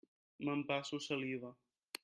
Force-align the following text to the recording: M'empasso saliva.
M'empasso 0.45 0.99
saliva. 1.07 1.55